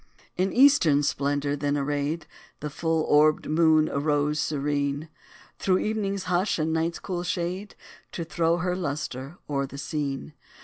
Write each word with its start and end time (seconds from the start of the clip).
In 0.35 0.51
eastern 0.51 1.03
splendor, 1.03 1.55
then 1.55 1.77
arrayed, 1.77 2.25
The 2.59 2.71
full 2.71 3.03
orbed 3.03 3.47
moon 3.47 3.87
arose 3.87 4.39
serene, 4.39 5.09
Through 5.59 5.77
evening's 5.77 6.23
hush 6.23 6.57
and 6.57 6.73
night's 6.73 6.97
cool 6.97 7.21
shade 7.21 7.75
To 8.13 8.23
throw 8.23 8.57
her 8.57 8.75
lustre 8.75 9.37
o'er 9.47 9.67
the 9.67 9.77
scene. 9.77 10.33